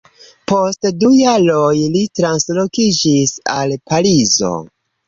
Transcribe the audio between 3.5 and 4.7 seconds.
al Parizo.